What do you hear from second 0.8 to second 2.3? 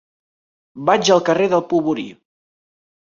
Vaig al carrer del Polvorí.